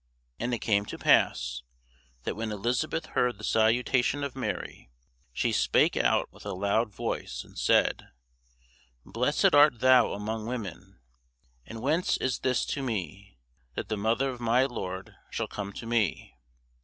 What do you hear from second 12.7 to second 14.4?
to me, that the mother of